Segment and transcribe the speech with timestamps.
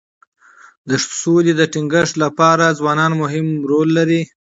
[0.89, 4.21] د سولي د ټینګښت لپاره ځوانان مهم رول لري.